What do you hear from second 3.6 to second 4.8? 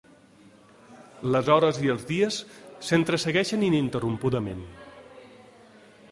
ininterrompudament.